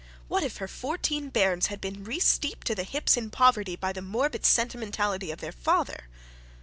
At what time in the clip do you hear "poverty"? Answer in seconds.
3.29-3.75